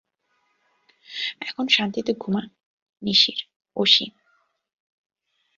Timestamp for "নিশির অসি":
3.01-4.05